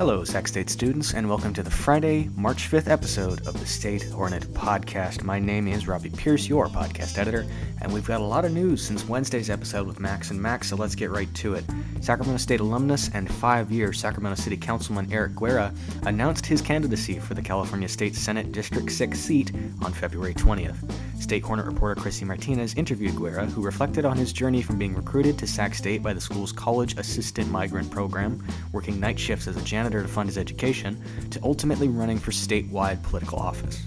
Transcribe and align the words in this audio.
Hello, 0.00 0.24
Sac 0.24 0.48
State 0.48 0.70
students, 0.70 1.12
and 1.12 1.28
welcome 1.28 1.52
to 1.52 1.62
the 1.62 1.70
Friday, 1.70 2.30
March 2.34 2.70
5th 2.70 2.88
episode 2.88 3.46
of 3.46 3.60
the 3.60 3.66
State 3.66 4.04
Hornet 4.04 4.44
podcast. 4.54 5.24
My 5.24 5.38
name 5.38 5.68
is 5.68 5.86
Robbie 5.86 6.08
Pierce, 6.08 6.48
your 6.48 6.68
podcast 6.68 7.18
editor, 7.18 7.44
and 7.82 7.92
we've 7.92 8.06
got 8.06 8.22
a 8.22 8.24
lot 8.24 8.46
of 8.46 8.52
news 8.52 8.82
since 8.82 9.06
Wednesday's 9.06 9.50
episode 9.50 9.86
with 9.86 10.00
Max 10.00 10.30
and 10.30 10.40
Max, 10.40 10.70
so 10.70 10.76
let's 10.76 10.94
get 10.94 11.10
right 11.10 11.28
to 11.34 11.52
it. 11.52 11.66
Sacramento 12.00 12.38
State 12.38 12.60
alumnus 12.60 13.10
and 13.12 13.30
five 13.30 13.70
year 13.70 13.92
Sacramento 13.92 14.40
City 14.40 14.56
Councilman 14.56 15.12
Eric 15.12 15.36
Guerra 15.36 15.70
announced 16.04 16.46
his 16.46 16.62
candidacy 16.62 17.18
for 17.18 17.34
the 17.34 17.42
California 17.42 17.86
State 17.86 18.16
Senate 18.16 18.52
District 18.52 18.90
6 18.90 19.20
seat 19.20 19.52
on 19.82 19.92
February 19.92 20.32
20th. 20.32 20.78
State 21.20 21.44
Hornet 21.44 21.66
reporter 21.66 22.00
Chrissy 22.00 22.24
Martinez 22.24 22.74
interviewed 22.74 23.14
Guerra, 23.14 23.46
who 23.46 23.62
reflected 23.62 24.04
on 24.04 24.16
his 24.16 24.32
journey 24.32 24.62
from 24.62 24.78
being 24.78 24.94
recruited 24.94 25.38
to 25.38 25.46
Sac 25.46 25.74
State 25.74 26.02
by 26.02 26.12
the 26.12 26.20
school's 26.20 26.50
College 26.50 26.96
Assistant 26.98 27.50
Migrant 27.50 27.90
Program, 27.90 28.44
working 28.72 28.98
night 28.98 29.18
shifts 29.18 29.46
as 29.46 29.56
a 29.56 29.62
janitor 29.62 30.02
to 30.02 30.08
fund 30.08 30.28
his 30.28 30.38
education, 30.38 31.00
to 31.30 31.38
ultimately 31.42 31.88
running 31.88 32.18
for 32.18 32.30
statewide 32.30 33.02
political 33.02 33.38
office. 33.38 33.86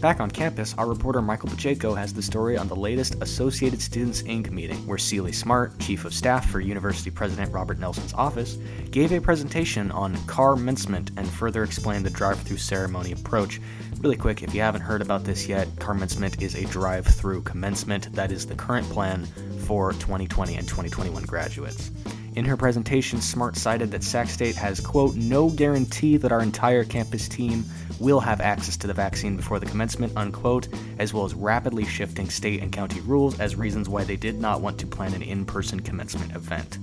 Back 0.00 0.18
on 0.20 0.30
campus, 0.30 0.74
our 0.78 0.86
reporter 0.86 1.20
Michael 1.20 1.50
Pacheco 1.50 1.94
has 1.94 2.14
the 2.14 2.22
story 2.22 2.56
on 2.56 2.68
the 2.68 2.74
latest 2.74 3.16
Associated 3.20 3.82
Students 3.82 4.22
Inc. 4.22 4.50
meeting, 4.50 4.86
where 4.86 4.96
Celie 4.96 5.30
Smart, 5.30 5.78
Chief 5.78 6.06
of 6.06 6.14
Staff 6.14 6.48
for 6.48 6.58
University 6.58 7.10
President 7.10 7.52
Robert 7.52 7.78
Nelson's 7.78 8.14
office, 8.14 8.56
gave 8.90 9.12
a 9.12 9.20
presentation 9.20 9.90
on 9.90 10.16
car 10.24 10.54
commencement 10.54 11.10
and 11.18 11.28
further 11.28 11.64
explained 11.64 12.06
the 12.06 12.10
drive 12.10 12.40
through 12.40 12.56
ceremony 12.56 13.12
approach. 13.12 13.60
Really 13.98 14.16
quick, 14.16 14.42
if 14.42 14.54
you 14.54 14.62
haven't 14.62 14.80
heard 14.80 15.02
about 15.02 15.24
this 15.24 15.46
yet, 15.46 15.68
car 15.78 15.92
commencement 15.92 16.40
is 16.40 16.54
a 16.54 16.64
drive 16.64 17.04
through 17.04 17.42
commencement. 17.42 18.10
That 18.14 18.32
is 18.32 18.46
the 18.46 18.54
current 18.54 18.88
plan 18.88 19.26
for 19.66 19.92
2020 19.92 20.56
and 20.56 20.66
2021 20.66 21.24
graduates. 21.24 21.90
In 22.36 22.44
her 22.44 22.56
presentation, 22.56 23.20
Smart 23.20 23.56
cited 23.56 23.90
that 23.90 24.04
Sac 24.04 24.28
State 24.28 24.54
has, 24.54 24.78
quote, 24.78 25.16
no 25.16 25.50
guarantee 25.50 26.16
that 26.16 26.30
our 26.30 26.40
entire 26.40 26.84
campus 26.84 27.28
team 27.28 27.64
will 27.98 28.20
have 28.20 28.40
access 28.40 28.76
to 28.78 28.86
the 28.86 28.94
vaccine 28.94 29.36
before 29.36 29.58
the 29.58 29.66
commencement, 29.66 30.12
unquote, 30.16 30.68
as 31.00 31.12
well 31.12 31.24
as 31.24 31.34
rapidly 31.34 31.84
shifting 31.84 32.30
state 32.30 32.62
and 32.62 32.70
county 32.70 33.00
rules 33.00 33.40
as 33.40 33.56
reasons 33.56 33.88
why 33.88 34.04
they 34.04 34.16
did 34.16 34.40
not 34.40 34.60
want 34.60 34.78
to 34.78 34.86
plan 34.86 35.12
an 35.12 35.22
in 35.22 35.44
person 35.44 35.80
commencement 35.80 36.36
event. 36.36 36.78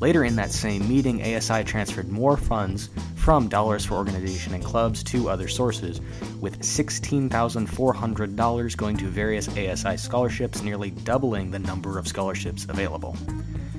Later 0.00 0.22
in 0.22 0.36
that 0.36 0.52
same 0.52 0.88
meeting, 0.88 1.20
ASI 1.22 1.64
transferred 1.64 2.08
more 2.08 2.36
funds 2.36 2.88
from 3.16 3.48
Dollars 3.48 3.84
for 3.84 3.96
Organization 3.96 4.54
and 4.54 4.64
Clubs 4.64 5.02
to 5.04 5.28
other 5.28 5.48
sources, 5.48 6.00
with 6.40 6.60
$16,400 6.60 8.76
going 8.76 8.96
to 8.96 9.08
various 9.08 9.48
ASI 9.48 9.96
scholarships, 9.96 10.62
nearly 10.62 10.92
doubling 10.92 11.50
the 11.50 11.58
number 11.58 11.98
of 11.98 12.06
scholarships 12.06 12.64
available. 12.68 13.16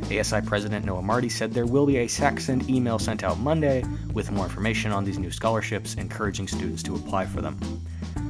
ASI 0.05 0.41
President 0.41 0.85
Noah 0.85 1.01
Marty 1.01 1.29
said 1.29 1.53
there 1.53 1.65
will 1.65 1.85
be 1.85 1.97
a 1.97 2.07
Saxon 2.07 2.67
email 2.69 2.99
sent 2.99 3.23
out 3.23 3.39
Monday 3.39 3.83
with 4.13 4.31
more 4.31 4.45
information 4.45 4.91
on 4.91 5.03
these 5.03 5.19
new 5.19 5.31
scholarships, 5.31 5.95
encouraging 5.95 6.47
students 6.47 6.81
to 6.83 6.95
apply 6.95 7.25
for 7.25 7.41
them. 7.41 7.57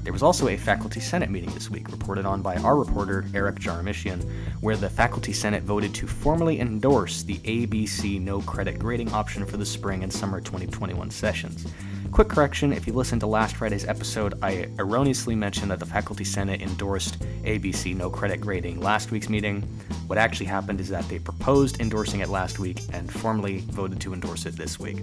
There 0.04 0.14
was 0.14 0.24
also 0.24 0.48
a 0.48 0.58
Faculty 0.58 1.00
Senate 1.00 1.30
meeting 1.30 1.52
this 1.52 1.70
week, 1.70 1.92
reported 1.92 2.26
on 2.26 2.42
by 2.42 2.56
our 2.58 2.76
reporter 2.76 3.26
Eric 3.34 3.58
Jarmishian, 3.58 4.24
where 4.62 4.76
the 4.76 4.90
Faculty 4.90 5.34
Senate 5.34 5.64
voted 5.64 5.94
to 5.96 6.08
formally 6.08 6.60
endorse 6.60 7.24
the 7.24 7.38
ABC 7.40 8.20
no 8.20 8.42
credit 8.42 8.80
grading 8.80 9.12
option 9.14 9.46
for 9.46 9.58
the 9.58 9.66
spring 9.66 10.04
and 10.04 10.12
summer 10.12 10.42
2021 10.42 11.12
sessions. 11.12 11.68
Quick 12.12 12.28
correction 12.28 12.74
if 12.74 12.88
you 12.88 12.94
listened 12.94 13.22
to 13.22 13.28
last 13.28 13.56
Friday's 13.56 13.86
episode, 13.86 14.34
I 14.42 14.68
erroneously 14.78 15.36
mentioned 15.36 15.72
that 15.72 15.80
the 15.80 15.86
Faculty 15.86 16.24
Senate 16.24 16.62
endorsed 16.62 17.20
ABC 17.44 17.96
no 17.96 18.10
credit 18.10 18.42
grading 18.42 18.82
last 18.82 19.12
week's 19.12 19.30
meeting. 19.30 19.62
What 20.08 20.18
actually 20.18 20.48
happened 20.48 20.80
is 20.82 20.90
that 20.90 21.08
they 21.08 21.20
proposed 21.20 21.80
endorsing 21.80 22.20
it 22.22 22.30
last 22.30 22.58
week 22.60 22.82
and 22.94 23.12
formally 23.12 23.60
voted 23.68 24.02
to 24.02 24.14
endorse 24.14 24.46
it 24.48 24.58
this 24.58 24.80
week. 24.80 24.98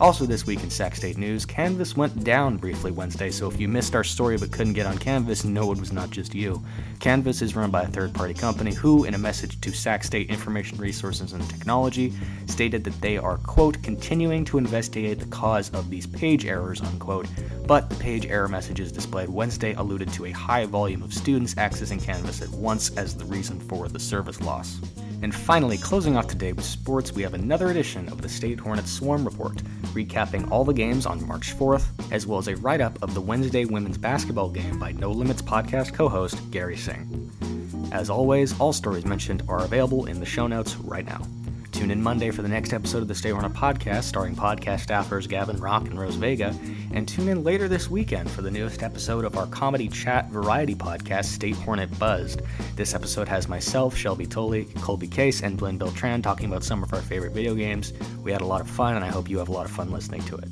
Also, 0.00 0.26
this 0.26 0.44
week 0.44 0.64
in 0.64 0.70
Sac 0.70 0.96
State 0.96 1.18
News, 1.18 1.46
Canvas 1.46 1.96
went 1.96 2.24
down 2.24 2.56
briefly 2.56 2.90
Wednesday, 2.90 3.30
so 3.30 3.48
if 3.48 3.60
you 3.60 3.68
missed 3.68 3.94
our 3.94 4.02
story 4.02 4.36
but 4.36 4.50
couldn't 4.50 4.72
get 4.72 4.86
on 4.86 4.98
Canvas, 4.98 5.44
no, 5.44 5.70
it 5.70 5.78
was 5.78 5.92
not 5.92 6.10
just 6.10 6.34
you. 6.34 6.60
Canvas 6.98 7.42
is 7.42 7.54
run 7.54 7.70
by 7.70 7.82
a 7.82 7.86
third 7.86 8.12
party 8.12 8.34
company 8.34 8.74
who, 8.74 9.04
in 9.04 9.14
a 9.14 9.18
message 9.18 9.60
to 9.60 9.72
Sac 9.72 10.02
State 10.02 10.30
Information 10.30 10.78
Resources 10.78 11.32
and 11.32 11.48
Technology, 11.48 12.12
stated 12.54 12.84
that 12.84 13.00
they 13.00 13.18
are, 13.18 13.38
quote, 13.38 13.82
continuing 13.82 14.44
to 14.44 14.58
investigate 14.58 15.18
the 15.18 15.26
cause 15.26 15.70
of 15.70 15.90
these 15.90 16.06
page 16.06 16.46
errors, 16.46 16.80
unquote, 16.80 17.26
but 17.66 17.90
the 17.90 17.96
page 17.96 18.26
error 18.26 18.46
messages 18.46 18.92
displayed 18.92 19.28
Wednesday 19.28 19.72
alluded 19.72 20.12
to 20.12 20.26
a 20.26 20.30
high 20.30 20.64
volume 20.64 21.02
of 21.02 21.12
students 21.12 21.56
accessing 21.56 22.00
Canvas 22.00 22.42
at 22.42 22.50
once 22.50 22.96
as 22.96 23.16
the 23.16 23.24
reason 23.24 23.58
for 23.58 23.88
the 23.88 23.98
service 23.98 24.40
loss. 24.40 24.78
And 25.20 25.34
finally, 25.34 25.76
closing 25.76 26.16
off 26.16 26.28
today 26.28 26.52
with 26.52 26.64
sports, 26.64 27.12
we 27.12 27.22
have 27.22 27.34
another 27.34 27.70
edition 27.70 28.08
of 28.08 28.22
the 28.22 28.28
State 28.28 28.60
Hornets 28.60 28.92
Swarm 28.92 29.24
Report, 29.24 29.56
recapping 29.92 30.48
all 30.52 30.64
the 30.64 30.72
games 30.72 31.06
on 31.06 31.26
March 31.26 31.58
4th, 31.58 31.86
as 32.12 32.24
well 32.24 32.38
as 32.38 32.46
a 32.46 32.54
write 32.58 32.80
up 32.80 33.02
of 33.02 33.14
the 33.14 33.20
Wednesday 33.20 33.64
women's 33.64 33.98
basketball 33.98 34.48
game 34.48 34.78
by 34.78 34.92
No 34.92 35.10
Limits 35.10 35.42
podcast 35.42 35.92
co 35.92 36.08
host 36.08 36.38
Gary 36.52 36.76
Singh. 36.76 37.32
As 37.90 38.10
always, 38.10 38.56
all 38.60 38.72
stories 38.72 39.04
mentioned 39.04 39.42
are 39.48 39.64
available 39.64 40.06
in 40.06 40.20
the 40.20 40.26
show 40.26 40.46
notes 40.46 40.76
right 40.76 41.04
now. 41.04 41.26
Tune 41.84 41.90
in 41.90 42.02
Monday 42.02 42.30
for 42.30 42.40
the 42.40 42.48
next 42.48 42.72
episode 42.72 43.02
of 43.02 43.08
the 43.08 43.14
State 43.14 43.32
Hornet 43.32 43.52
podcast, 43.52 44.04
starring 44.04 44.34
podcast 44.34 44.86
staffers 44.86 45.28
Gavin 45.28 45.58
Rock 45.58 45.82
and 45.82 46.00
Rose 46.00 46.14
Vega, 46.14 46.58
and 46.94 47.06
tune 47.06 47.28
in 47.28 47.44
later 47.44 47.68
this 47.68 47.90
weekend 47.90 48.30
for 48.30 48.40
the 48.40 48.50
newest 48.50 48.82
episode 48.82 49.22
of 49.22 49.36
our 49.36 49.46
comedy 49.48 49.88
chat 49.88 50.30
variety 50.30 50.74
podcast, 50.74 51.26
State 51.26 51.56
Hornet 51.56 51.90
Buzzed. 51.98 52.40
This 52.74 52.94
episode 52.94 53.28
has 53.28 53.48
myself, 53.48 53.94
Shelby 53.94 54.24
Tolley, 54.24 54.64
Colby 54.76 55.06
Case, 55.06 55.42
and 55.42 55.58
Blinn 55.58 55.76
Beltran 55.76 56.22
talking 56.22 56.46
about 56.46 56.64
some 56.64 56.82
of 56.82 56.90
our 56.94 57.02
favorite 57.02 57.32
video 57.32 57.54
games. 57.54 57.92
We 58.22 58.32
had 58.32 58.40
a 58.40 58.46
lot 58.46 58.62
of 58.62 58.70
fun, 58.70 58.96
and 58.96 59.04
I 59.04 59.08
hope 59.08 59.28
you 59.28 59.36
have 59.36 59.50
a 59.50 59.52
lot 59.52 59.66
of 59.66 59.70
fun 59.70 59.90
listening 59.90 60.22
to 60.22 60.36
it. 60.36 60.48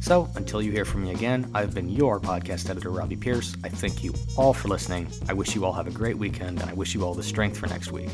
So, 0.00 0.30
until 0.34 0.62
you 0.62 0.72
hear 0.72 0.86
from 0.86 1.04
me 1.04 1.10
again, 1.10 1.50
I've 1.52 1.74
been 1.74 1.90
your 1.90 2.20
podcast 2.20 2.70
editor, 2.70 2.88
Robbie 2.88 3.16
Pierce. 3.16 3.54
I 3.64 3.68
thank 3.68 4.02
you 4.02 4.14
all 4.38 4.54
for 4.54 4.68
listening. 4.68 5.08
I 5.28 5.34
wish 5.34 5.54
you 5.54 5.66
all 5.66 5.74
have 5.74 5.88
a 5.88 5.90
great 5.90 6.16
weekend, 6.16 6.62
and 6.62 6.70
I 6.70 6.72
wish 6.72 6.94
you 6.94 7.04
all 7.04 7.12
the 7.12 7.22
strength 7.22 7.58
for 7.58 7.66
next 7.66 7.92
week. 7.92 8.08